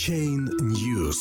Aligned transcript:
Chain 0.00 0.48
News. 0.62 1.18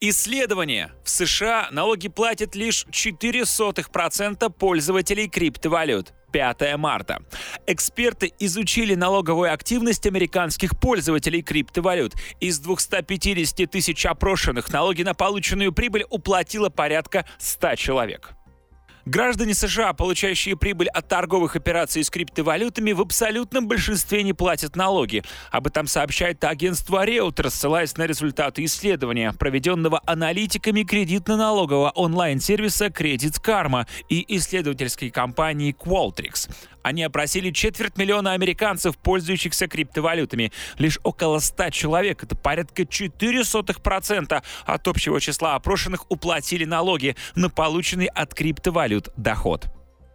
Исследование. 0.00 0.92
В 1.04 1.10
США 1.10 1.68
налоги 1.70 2.08
платят 2.08 2.54
лишь 2.54 2.86
0,04% 2.86 4.50
пользователей 4.50 5.28
криптовалют. 5.28 6.14
5 6.32 6.76
марта. 6.78 7.22
Эксперты 7.66 8.32
изучили 8.38 8.94
налоговую 8.94 9.52
активность 9.52 10.06
американских 10.06 10.78
пользователей 10.80 11.42
криптовалют. 11.42 12.14
Из 12.40 12.58
250 12.60 13.70
тысяч 13.70 14.06
опрошенных 14.06 14.72
налоги 14.72 15.02
на 15.02 15.12
полученную 15.12 15.72
прибыль 15.72 16.06
уплатило 16.08 16.70
порядка 16.70 17.26
100 17.38 17.74
человек. 17.74 18.37
Граждане 19.08 19.54
США, 19.54 19.94
получающие 19.94 20.54
прибыль 20.54 20.88
от 20.88 21.08
торговых 21.08 21.56
операций 21.56 22.04
с 22.04 22.10
криптовалютами, 22.10 22.92
в 22.92 23.00
абсолютном 23.00 23.66
большинстве 23.66 24.22
не 24.22 24.34
платят 24.34 24.76
налоги. 24.76 25.22
Об 25.50 25.66
этом 25.66 25.86
сообщает 25.86 26.44
агентство 26.44 27.06
Reuters, 27.06 27.52
ссылаясь 27.52 27.96
на 27.96 28.06
результаты 28.06 28.62
исследования, 28.66 29.32
проведенного 29.32 30.02
аналитиками 30.04 30.82
кредитно-налогового 30.82 31.90
онлайн-сервиса 31.94 32.88
Credit 32.88 33.42
Karma 33.42 33.86
и 34.10 34.26
исследовательской 34.36 35.08
компании 35.08 35.74
Qualtrics. 35.74 36.50
Они 36.82 37.02
опросили 37.02 37.50
четверть 37.50 37.96
миллиона 37.96 38.32
американцев, 38.32 38.96
пользующихся 38.98 39.68
криптовалютами. 39.68 40.52
Лишь 40.78 40.98
около 41.02 41.38
100 41.38 41.70
человек, 41.70 42.24
это 42.24 42.36
порядка 42.36 42.82
0,04% 42.82 44.42
от 44.64 44.88
общего 44.88 45.20
числа 45.20 45.54
опрошенных 45.54 46.10
уплатили 46.10 46.64
налоги 46.64 47.16
на 47.34 47.50
полученный 47.50 48.06
от 48.06 48.34
криптовалют 48.34 48.97
доход. 49.16 49.68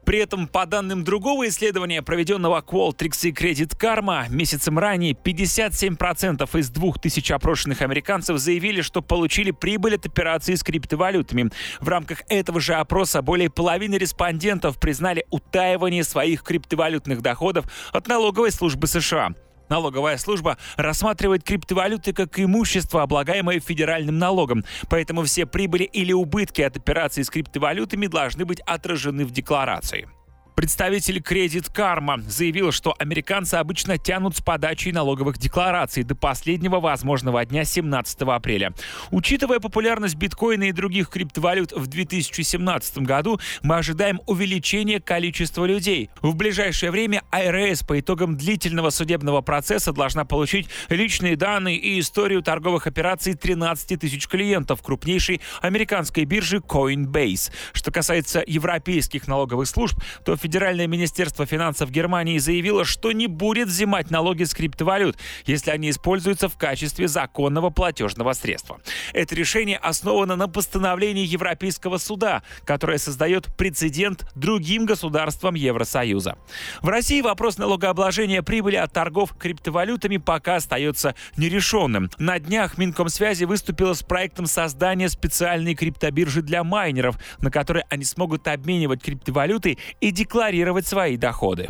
При 0.06 0.20
этом, 0.20 0.48
по 0.48 0.66
данным 0.66 1.04
другого 1.04 1.48
исследования, 1.48 2.02
проведенного 2.02 2.62
Qualtrics 2.62 3.28
и 3.28 3.32
Credit 3.32 3.78
Karma, 3.80 4.26
месяцем 4.30 4.78
ранее 4.78 5.14
57% 5.14 6.60
из 6.60 6.70
2000 6.70 7.32
опрошенных 7.32 7.82
американцев 7.82 8.38
заявили, 8.38 8.82
что 8.82 9.02
получили 9.02 9.52
прибыль 9.52 9.96
от 9.96 10.06
операций 10.06 10.58
с 10.58 10.64
криптовалютами. 10.64 11.52
В 11.80 11.88
рамках 11.88 12.24
этого 12.28 12.60
же 12.60 12.74
опроса 12.74 13.22
более 13.22 13.50
половины 13.50 13.96
респондентов 13.96 14.78
признали 14.78 15.26
утаивание 15.30 16.04
своих 16.04 16.44
криптовалютных 16.44 17.22
доходов 17.22 17.66
от 17.94 18.08
налоговой 18.08 18.52
службы 18.52 18.88
США. 18.88 19.34
Налоговая 19.74 20.18
служба 20.20 20.60
рассматривает 20.78 21.44
криптовалюты 21.44 22.14
как 22.14 22.40
имущество, 22.40 23.02
облагаемое 23.02 23.60
федеральным 23.60 24.20
налогом, 24.20 24.64
поэтому 24.88 25.24
все 25.24 25.48
прибыли 25.48 25.84
или 25.84 26.14
убытки 26.14 26.62
от 26.62 26.78
операций 26.78 27.24
с 27.24 27.32
криптовалютами 27.32 28.06
должны 28.06 28.46
быть 28.46 28.60
отражены 28.68 29.26
в 29.26 29.32
декларации. 29.32 30.08
Представитель 30.56 31.18
Credit 31.18 31.74
Karma 31.74 32.22
заявил, 32.30 32.72
что 32.72 32.94
американцы 33.00 33.56
обычно 33.56 33.98
тянут 33.98 34.38
с 34.38 34.42
подачей 34.42 34.92
налоговых 34.92 35.40
деклараций 35.40 36.04
до 36.04 36.14
последнего 36.14 36.80
возможного 36.80 37.44
дня 37.44 37.64
17 37.64 38.22
апреля. 38.22 38.72
Учитывая 39.10 39.60
популярность 39.60 40.16
биткоина 40.16 40.66
и 40.66 40.72
других 40.72 41.10
криптовалют 41.10 41.72
в 41.72 41.88
2017 41.88 43.00
году, 43.00 43.40
мы 43.64 43.78
ожидаем 43.78 44.22
увеличения 44.28 45.00
количества 45.00 45.66
людей. 45.66 46.12
В 46.22 46.36
ближайшее 46.36 46.92
время 46.92 47.24
IRS 47.32 47.86
по 47.86 48.00
итогам 48.00 48.38
длительного 48.38 48.92
судебного 48.92 49.42
процесса 49.42 49.92
должна 49.92 50.24
получить 50.24 50.68
личные 50.90 51.36
данные 51.36 51.78
и 51.78 52.00
историю 52.00 52.44
торговых 52.44 52.86
операций 52.86 53.34
13 53.34 54.00
тысяч 54.00 54.28
клиентов 54.28 54.84
крупнейшей 54.84 55.42
американской 55.62 56.26
биржи 56.26 56.58
Coinbase. 56.58 57.52
Что 57.74 57.92
касается 57.92 58.44
европейских 58.46 59.28
налоговых 59.28 59.68
служб, 59.68 60.00
то 60.24 60.36
Федеральное 60.44 60.88
министерство 60.88 61.46
финансов 61.46 61.90
Германии 61.90 62.38
заявило, 62.38 62.84
что 62.84 63.14
не 63.14 63.28
будет 63.28 63.70
взимать 63.70 64.12
налоги 64.12 64.44
с 64.44 64.54
криптовалют, 64.54 65.18
если 65.46 65.72
они 65.72 65.90
используются 65.90 66.50
в 66.50 66.58
качестве 66.58 67.08
законного 67.08 67.70
платежного 67.70 68.34
средства. 68.34 68.82
Это 69.14 69.36
решение 69.36 69.78
основано 69.78 70.36
на 70.36 70.50
постановлении 70.50 71.26
Европейского 71.26 71.98
суда, 71.98 72.44
которое 72.66 72.98
создает 72.98 73.56
прецедент 73.56 74.30
другим 74.36 74.86
государствам 74.86 75.56
Евросоюза. 75.56 76.38
В 76.82 76.90
России 76.90 77.22
вопрос 77.22 77.58
налогообложения 77.58 78.42
прибыли 78.42 78.76
от 78.76 78.92
торгов 78.92 79.34
криптовалютами 79.38 80.18
пока 80.18 80.58
остается 80.58 81.16
нерешенным. 81.38 82.10
На 82.18 82.38
днях 82.38 82.78
Минкомсвязи 82.78 83.46
выступила 83.46 83.94
с 83.94 84.04
проектом 84.04 84.46
создания 84.46 85.08
специальной 85.08 85.74
криптобиржи 85.74 86.42
для 86.42 86.66
майнеров, 86.66 87.18
на 87.40 87.50
которой 87.50 87.86
они 87.90 88.04
смогут 88.04 88.46
обменивать 88.50 89.02
криптовалюты 89.02 89.78
и 90.02 90.12
декларировать 90.12 90.33
декларировать 90.34 90.88
свои 90.88 91.16
доходы. 91.16 91.68